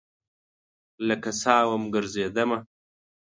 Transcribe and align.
لکه 1.07 1.31
سا 1.41 1.55
وم 1.69 1.83
ګرزیدمه 1.93 2.57